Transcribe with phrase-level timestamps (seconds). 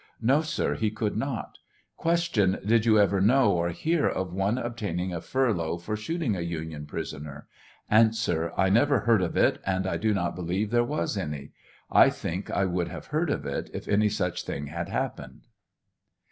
[0.19, 1.59] No, sir; ho could not.
[2.01, 2.57] Q.
[2.65, 6.87] Did you ever know or hear of one obtaining a furlough for shooting a Union
[6.87, 7.47] prisoner?
[7.91, 8.11] A.
[8.55, 11.51] 1 never heard of it, and I do not believe there was any.
[11.85, 15.45] »* I think I would have heard of it if any such thing had happened.